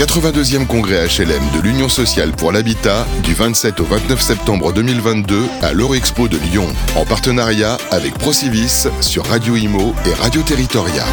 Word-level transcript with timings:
82e 0.00 0.66
congrès 0.66 1.08
HLM 1.08 1.42
de 1.54 1.60
l'Union 1.62 1.90
sociale 1.90 2.30
pour 2.32 2.52
l'habitat 2.52 3.06
du 3.22 3.34
27 3.34 3.80
au 3.80 3.84
29 3.84 4.18
septembre 4.18 4.72
2022 4.72 5.42
à 5.60 5.74
l'Eurexpo 5.74 6.26
de 6.26 6.38
Lyon, 6.38 6.64
en 6.96 7.04
partenariat 7.04 7.76
avec 7.90 8.14
Procivis 8.14 8.88
sur 9.02 9.26
Radio 9.26 9.56
Imo 9.56 9.92
et 10.06 10.14
Radio 10.14 10.40
Territoria. 10.40 11.04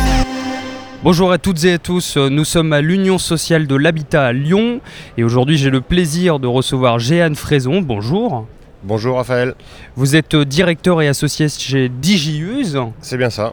Bonjour 1.03 1.33
à 1.33 1.37
toutes 1.37 1.65
et 1.65 1.73
à 1.73 1.77
tous, 1.79 2.15
nous 2.15 2.45
sommes 2.45 2.71
à 2.71 2.79
l'Union 2.79 3.17
sociale 3.17 3.67
de 3.67 3.75
l'habitat 3.75 4.27
à 4.27 4.31
Lyon 4.31 4.79
et 5.17 5.25
aujourd'hui 5.25 5.57
j'ai 5.57 5.69
le 5.69 5.81
plaisir 5.81 6.39
de 6.39 6.47
recevoir 6.47 6.97
Jeanne 6.97 7.35
Fraison. 7.35 7.81
Bonjour. 7.81 8.47
Bonjour 8.85 9.17
Raphaël. 9.17 9.55
Vous 9.97 10.15
êtes 10.15 10.33
directeur 10.37 11.01
et 11.01 11.09
associé 11.09 11.49
chez 11.49 11.89
DigiUse. 11.89 12.79
C'est 13.01 13.17
bien 13.17 13.31
ça. 13.31 13.51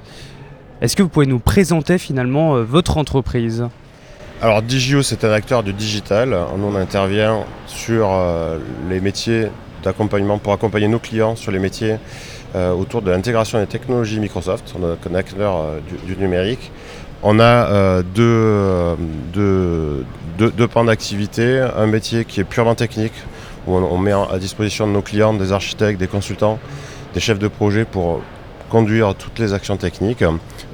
Est-ce 0.81 0.95
que 0.95 1.03
vous 1.03 1.09
pouvez 1.09 1.27
nous 1.27 1.41
présenter 1.41 1.99
finalement 1.99 2.55
euh, 2.55 2.63
votre 2.63 2.99
entreprise? 2.99 3.65
Alors 4.45 4.61
DigiUse 4.61 5.07
c'est 5.07 5.25
un 5.25 5.33
acteur 5.33 5.63
du 5.63 5.73
digital. 5.73 6.37
On 6.55 6.77
intervient 6.77 7.47
sur 7.67 8.11
euh, 8.13 8.59
les 8.91 9.01
métiers 9.01 9.47
d'accompagnement 9.83 10.37
pour 10.37 10.53
accompagner 10.53 10.87
nos 10.87 10.99
clients 10.99 11.35
sur 11.35 11.51
les 11.51 11.59
métiers 11.59 11.97
euh, 12.55 12.71
autour 12.73 13.01
de 13.01 13.11
l'intégration 13.11 13.59
des 13.59 13.67
technologies 13.67 14.21
Microsoft. 14.21 14.75
On 14.79 14.83
est 14.83 15.11
un 15.11 15.15
acteur 15.15 15.65
du, 16.07 16.15
numérique. 16.19 16.73
On 17.23 17.41
a 17.41 18.03
deux, 18.03 18.99
deux, 19.33 20.69
pans 20.69 20.85
d'activité. 20.85 21.67
Un 21.75 21.87
métier 21.87 22.27
qui 22.27 22.41
est 22.41 22.45
purement 22.45 22.75
technique, 22.75 23.15
où 23.67 23.75
on, 23.75 23.97
met 23.97 24.13
à 24.13 24.39
disposition 24.39 24.87
de 24.87 24.93
nos 24.93 25.01
clients 25.01 25.33
des 25.33 25.53
architectes, 25.53 25.99
des 25.99 26.07
consultants, 26.07 26.59
des 27.15 27.21
chefs 27.21 27.39
de 27.39 27.49
projet 27.49 27.87
pour 27.87 28.21
conduire 28.69 29.15
toutes 29.15 29.39
les 29.39 29.55
actions 29.55 29.79
techniques 29.79 30.23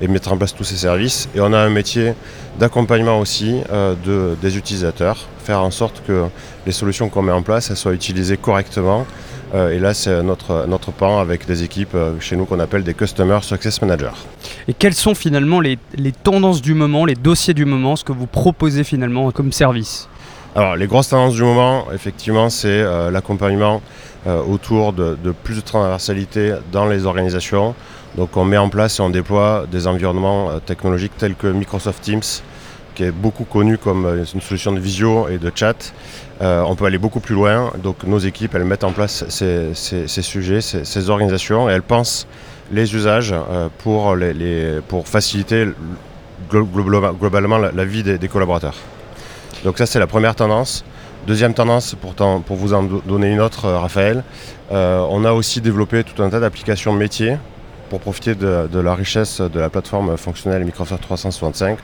et 0.00 0.08
mettre 0.08 0.32
en 0.32 0.36
place 0.36 0.54
tous 0.54 0.64
ces 0.64 0.76
services. 0.76 1.28
Et 1.34 1.40
on 1.40 1.52
a 1.52 1.58
un 1.58 1.70
métier 1.70 2.14
d'accompagnement 2.58 3.20
aussi 3.20 3.60
euh, 3.70 3.94
de, 4.04 4.36
des 4.40 4.56
utilisateurs, 4.56 5.28
faire 5.42 5.62
en 5.62 5.70
sorte 5.70 6.02
que 6.06 6.24
les 6.66 6.72
solutions 6.72 7.08
qu'on 7.08 7.22
met 7.22 7.32
en 7.32 7.42
place 7.42 7.72
soient 7.74 7.94
utilisées 7.94 8.36
correctement. 8.36 9.06
Euh, 9.54 9.70
et 9.70 9.78
là, 9.78 9.94
c'est 9.94 10.22
notre, 10.22 10.66
notre 10.68 10.92
pan 10.92 11.18
avec 11.18 11.46
des 11.46 11.64
équipes 11.64 11.94
euh, 11.94 12.20
chez 12.20 12.36
nous 12.36 12.44
qu'on 12.44 12.60
appelle 12.60 12.84
des 12.84 12.94
Customer 12.94 13.38
Success 13.42 13.80
Managers. 13.82 14.18
Et 14.68 14.74
quelles 14.74 14.94
sont 14.94 15.14
finalement 15.14 15.60
les, 15.60 15.78
les 15.94 16.12
tendances 16.12 16.62
du 16.62 16.74
moment, 16.74 17.04
les 17.04 17.16
dossiers 17.16 17.54
du 17.54 17.64
moment, 17.64 17.96
ce 17.96 18.04
que 18.04 18.12
vous 18.12 18.26
proposez 18.26 18.84
finalement 18.84 19.30
comme 19.32 19.52
service? 19.52 20.09
Alors 20.56 20.76
les 20.76 20.86
grosses 20.86 21.08
tendances 21.08 21.34
du 21.34 21.42
moment, 21.42 21.86
effectivement, 21.92 22.50
c'est 22.50 22.82
l'accompagnement 23.10 23.80
autour 24.26 24.92
de, 24.92 25.16
plus 25.44 25.56
de 25.56 25.60
transversalité 25.60 26.54
dans 26.72 26.86
les 26.86 27.06
organisations, 27.06 27.74
donc 28.16 28.36
on 28.36 28.44
met 28.44 28.56
en 28.56 28.68
place 28.68 28.98
et 28.98 29.02
on 29.02 29.10
déploie 29.10 29.66
des 29.70 29.86
environnements 29.86 30.50
euh, 30.50 30.58
technologiques 30.58 31.16
tels 31.16 31.34
que 31.34 31.46
Microsoft 31.46 32.02
Teams, 32.02 32.22
qui 32.94 33.04
est 33.04 33.12
beaucoup 33.12 33.44
connu 33.44 33.78
comme 33.78 34.04
euh, 34.04 34.24
une 34.34 34.40
solution 34.40 34.72
de 34.72 34.80
visio 34.80 35.28
et 35.28 35.38
de 35.38 35.52
chat. 35.54 35.92
Euh, 36.42 36.62
on 36.66 36.74
peut 36.74 36.86
aller 36.86 36.98
beaucoup 36.98 37.20
plus 37.20 37.34
loin. 37.34 37.72
Donc 37.82 38.02
nos 38.04 38.18
équipes, 38.18 38.54
elles 38.54 38.64
mettent 38.64 38.84
en 38.84 38.92
place 38.92 39.24
ces, 39.28 39.74
sujets, 40.06 40.60
ces, 40.60 41.10
organisations, 41.10 41.70
et 41.70 41.72
elles 41.72 41.82
pensent 41.82 42.26
les 42.72 42.94
usages 42.94 43.34
pour 43.78 44.16
faciliter 45.08 45.66
globalement 46.50 47.58
la, 47.58 47.84
vie 47.84 48.02
des, 48.04 48.28
collaborateurs. 48.28 48.76
Donc 49.64 49.78
ça, 49.78 49.86
c'est 49.86 49.98
la 49.98 50.06
première 50.06 50.34
tendance. 50.34 50.84
Deuxième 51.26 51.52
tendance, 51.52 51.94
pour 51.94 52.56
vous 52.56 52.72
en 52.72 52.82
donner 52.82 53.30
une 53.30 53.40
autre, 53.40 53.68
Raphaël, 53.68 54.24
on 54.70 55.24
a 55.24 55.32
aussi 55.32 55.60
développé 55.60 56.02
tout 56.02 56.22
un 56.22 56.30
tas 56.30 56.40
d'applications 56.40 56.94
métiers 56.94 57.36
pour 57.90 58.00
profiter 58.00 58.34
de, 58.34 58.78
la 58.78 58.94
richesse 58.94 59.40
de 59.42 59.60
la 59.60 59.68
plateforme 59.68 60.16
fonctionnelle 60.16 60.64
Microsoft 60.64 61.02
365. 61.02 61.78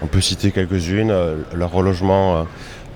On 0.00 0.06
peut 0.06 0.20
citer 0.20 0.52
quelques-unes, 0.52 1.10
euh, 1.10 1.36
le 1.52 1.64
relogement, 1.64 2.36
euh, 2.36 2.42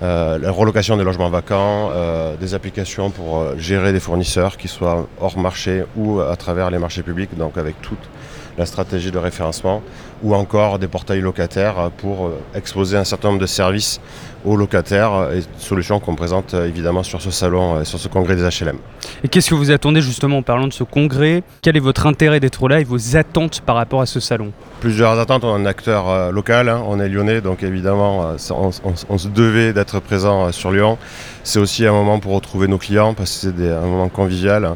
euh, 0.01 0.39
la 0.39 0.51
relocation 0.51 0.97
des 0.97 1.03
logements 1.03 1.29
vacants, 1.29 1.91
des 2.39 2.53
applications 2.53 3.11
pour 3.11 3.57
gérer 3.57 3.93
des 3.93 3.99
fournisseurs 3.99 4.57
qui 4.57 4.67
soient 4.67 5.07
hors 5.19 5.37
marché 5.37 5.83
ou 5.95 6.19
à 6.19 6.35
travers 6.35 6.71
les 6.71 6.79
marchés 6.79 7.03
publics, 7.03 7.37
donc 7.37 7.57
avec 7.57 7.81
toute 7.81 8.09
la 8.57 8.65
stratégie 8.65 9.11
de 9.11 9.17
référencement, 9.17 9.81
ou 10.23 10.33
encore 10.33 10.79
des 10.79 10.87
portails 10.87 11.21
locataires 11.21 11.91
pour 11.97 12.31
exposer 12.53 12.97
un 12.97 13.03
certain 13.03 13.29
nombre 13.29 13.41
de 13.41 13.45
services 13.45 13.99
aux 14.45 14.55
locataires 14.55 15.29
et 15.33 15.41
solutions 15.57 15.99
qu'on 15.99 16.15
présente 16.15 16.53
évidemment 16.53 17.03
sur 17.03 17.21
ce 17.21 17.31
salon, 17.31 17.83
sur 17.83 17.99
ce 17.99 18.07
congrès 18.07 18.35
des 18.35 18.43
HLM. 18.43 18.77
Et 19.23 19.27
qu'est-ce 19.27 19.49
que 19.49 19.55
vous 19.55 19.71
attendez 19.71 20.01
justement 20.01 20.37
en 20.37 20.41
parlant 20.43 20.67
de 20.67 20.73
ce 20.73 20.83
congrès? 20.83 21.43
Quel 21.61 21.75
est 21.75 21.81
votre 21.81 22.05
intérêt 22.07 22.39
d'être 22.39 22.67
là 22.67 22.79
et 22.79 22.83
vos 22.83 23.17
attentes 23.17 23.61
par 23.61 23.75
rapport 23.75 24.01
à 24.01 24.05
ce 24.05 24.19
salon? 24.19 24.51
Plusieurs 24.79 25.17
attentes, 25.19 25.43
on 25.43 25.57
est 25.57 25.61
un 25.61 25.65
acteur 25.65 26.09
euh, 26.09 26.31
local, 26.31 26.69
hein. 26.69 26.83
on 26.87 26.99
est 26.99 27.09
lyonnais, 27.09 27.41
donc 27.41 27.63
évidemment 27.63 28.23
euh, 28.23 28.71
on, 29.09 29.17
se 29.17 29.27
devait 29.27 29.73
d'être 29.73 29.99
présent 29.99 30.45
euh, 30.45 30.51
sur 30.51 30.71
Lyon. 30.71 30.97
C'est 31.43 31.59
aussi 31.59 31.85
un 31.85 31.91
moment 31.91 32.19
pour 32.19 32.33
retrouver 32.33 32.67
nos 32.67 32.77
clients 32.77 33.13
parce 33.13 33.39
que 33.39 33.51
c'est 33.57 33.71
un 33.71 33.81
moment 33.81 34.09
convivial. 34.09 34.75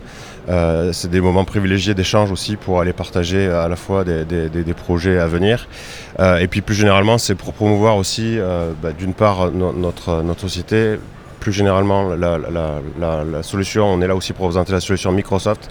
C'est 0.91 1.11
des 1.11 1.21
moments 1.21 1.45
privilégiés 1.45 1.93
d'échange 1.93 2.31
aussi 2.31 2.55
pour 2.55 2.81
aller 2.81 2.93
partager 2.93 3.47
à 3.47 3.67
la 3.67 3.75
fois 3.75 4.03
des, 4.03 4.73
projets 4.75 5.19
à 5.19 5.27
venir. 5.27 5.67
et 6.19 6.47
puis 6.47 6.61
plus 6.61 6.75
généralement, 6.75 7.17
c'est 7.17 7.35
pour 7.35 7.53
promouvoir 7.53 7.97
aussi, 7.97 8.37
bah, 8.81 8.91
d'une 8.91 9.13
part, 9.13 9.51
notre, 9.51 10.23
notre 10.23 10.41
société, 10.41 10.97
plus 11.39 11.53
généralement 11.53 12.15
la, 12.15 13.43
solution, 13.43 13.85
on 13.85 14.01
est 14.01 14.07
là 14.07 14.15
aussi 14.15 14.33
pour 14.33 14.45
présenter 14.45 14.73
la 14.73 14.81
solution 14.81 15.11
Microsoft 15.11 15.69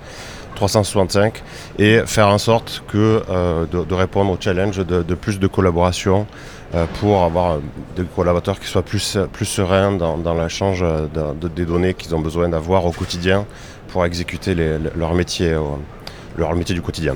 365 0.55 1.43
et 1.79 2.01
faire 2.07 2.29
en 2.29 2.39
sorte 2.39 2.83
que, 2.89 3.23
euh, 3.31 3.67
de, 3.67 3.95
répondre 3.95 4.33
au 4.33 4.37
challenge 4.39 4.79
de, 4.79 5.15
plus 5.15 5.39
de 5.39 5.47
collaboration 5.47 6.27
euh, 6.75 6.87
pour 7.01 7.23
avoir 7.23 7.59
des 7.97 8.05
collaborateurs 8.05 8.61
qui 8.61 8.67
soient 8.67 8.83
plus, 8.83 9.19
plus 9.33 9.47
sereins 9.47 9.93
dans, 9.93 10.19
dans 10.19 10.35
l'échange 10.35 10.85
des 11.57 11.65
données 11.65 11.95
qu'ils 11.95 12.15
ont 12.15 12.21
besoin 12.21 12.49
d'avoir 12.49 12.85
au 12.87 12.93
quotidien 12.93 13.47
pour 13.89 14.05
exécuter 14.05 14.55
leur, 14.55 15.15
métier, 15.15 15.57
leur 16.37 16.55
métier 16.55 16.75
du 16.75 16.83
quotidien. 16.83 17.15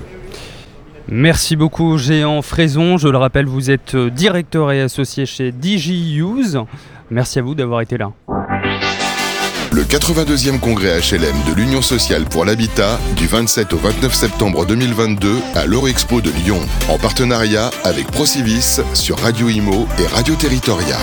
Merci 1.09 1.57
beaucoup 1.57 1.99
Géant 1.99 2.43
Fraison. 2.43 2.97
Je 2.97 3.09
le 3.09 3.19
rappelle, 3.19 3.47
vous 3.47 3.71
êtes 3.71 3.95
euh, 3.95 4.11
directeur 4.11 4.71
et 4.73 4.81
associé 4.81 5.27
chez 5.27 5.51
DigiUse. 5.53 6.61
Merci 7.11 7.39
à 7.39 7.43
vous 7.43 7.55
d'avoir 7.55 7.81
été 7.81 7.99
là. 7.99 8.13
Le 9.73 9.85
82e 9.85 10.61
congrès 10.61 11.01
HLM 11.01 11.35
de 11.49 11.55
l'Union 11.55 11.81
sociale 11.81 12.27
pour 12.27 12.45
l'habitat 12.45 13.01
du 13.17 13.27
27 13.27 13.73
au 13.73 13.79
29 13.79 14.15
septembre 14.15 14.67
2022 14.67 15.39
à 15.55 15.65
l'Eurexpo 15.65 16.21
de 16.21 16.31
Lyon, 16.31 16.61
en 16.91 16.99
partenariat 16.99 17.71
avec 17.83 18.07
Procivis 18.09 18.83
sur 18.93 19.19
Radio 19.19 19.49
Imo 19.49 19.89
et 19.99 20.07
Radio 20.09 20.35
Territoria. 20.35 20.99